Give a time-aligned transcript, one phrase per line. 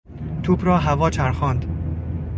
[0.43, 1.65] توپ را هوا چرخاند.